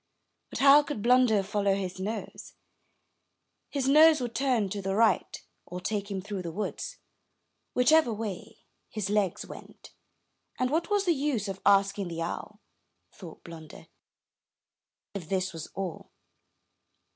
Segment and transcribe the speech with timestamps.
[0.49, 2.55] But how could Blunder follow his nose?
[3.69, 6.97] His nose would turn to the right, or take him through the woods,
[7.75, 9.91] whichever way his legs went,
[10.57, 12.59] and "what was the use of asking the owl,"
[13.11, 13.89] thought Blunder,
[15.13, 16.09] "if this was all?"